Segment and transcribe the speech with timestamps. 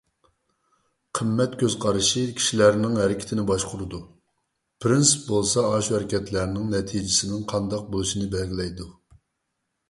[1.17, 3.99] قىممەت كۆز قارىشى كىشىلەرنىڭ ھەرىكىتىنى باشقۇرىدۇ.
[4.87, 8.91] پىرىنسىپ بولسا ئاشۇ ھەرىكەتلەرنىڭ نەتىجىسىنىڭ قانداق بولۇشىنى بەلگىلەيدۇ.